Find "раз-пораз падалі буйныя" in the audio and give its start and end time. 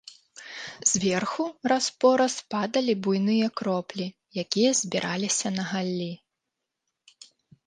1.71-3.51